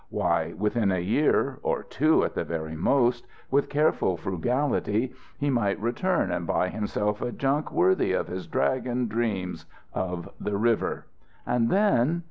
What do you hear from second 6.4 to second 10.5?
buy himself a junk worthy of his Dragon dreams of